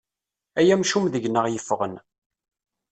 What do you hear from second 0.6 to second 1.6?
amcum deg-neɣ